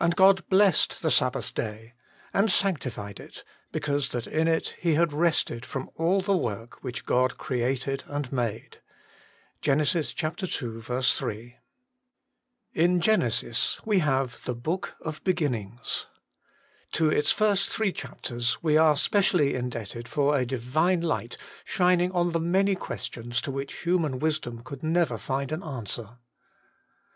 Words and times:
And 0.00 0.16
God 0.16 0.44
blessed 0.48 1.02
the 1.02 1.10
Sabbath 1.12 1.54
day, 1.54 1.94
and 2.34 2.50
sanctified 2.50 3.20
it, 3.20 3.44
because 3.70 4.08
that 4.08 4.26
in 4.26 4.48
it 4.48 4.74
He 4.80 4.94
had 4.94 5.12
rested 5.12 5.64
from 5.64 5.88
all 5.94 6.20
the 6.20 6.36
work 6.36 6.82
which 6.82 7.06
God 7.06 7.38
created 7.38 8.02
and 8.08 8.32
made.' 8.32 8.78
GEN. 9.60 9.78
ii. 9.78 9.84
3. 9.84 11.56
IN 12.74 13.00
Genesis 13.00 13.80
we 13.86 14.00
have 14.00 14.44
the 14.46 14.54
Book 14.56 14.96
of 15.00 15.22
Beginnings. 15.22 16.06
To 16.90 17.08
its 17.08 17.30
first 17.30 17.68
three 17.68 17.92
chapters 17.92 18.60
we 18.64 18.76
are 18.76 18.96
specially 18.96 19.54
in 19.54 19.70
debted 19.70 20.08
for 20.08 20.36
a 20.36 20.44
Divine 20.44 21.02
light 21.02 21.36
shining 21.64 22.10
on 22.10 22.32
the 22.32 22.40
many 22.40 22.74
questions 22.74 23.40
to 23.42 23.52
which 23.52 23.82
human 23.84 24.18
wisdom 24.18 24.64
never 24.82 25.04
could 25.14 25.20
find 25.20 25.52
an 25.52 25.62
answer. 25.62 26.18